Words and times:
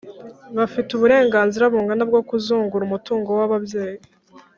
bafite 0.57 0.89
uburenganzira 0.93 1.71
bungana 1.73 2.03
bwo 2.09 2.21
kuzungura 2.29 2.83
umutungo 2.85 3.29
w'ababyeyi 3.39 3.99